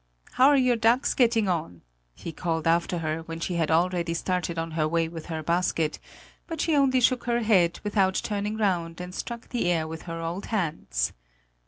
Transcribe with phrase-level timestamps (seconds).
[0.31, 1.83] "How are your ducks getting on"
[2.15, 5.99] he called after her, when she had already started on her way with her basket;
[6.47, 10.19] but she only shook her head, without turning round, and struck the air with her
[10.19, 11.13] old hands.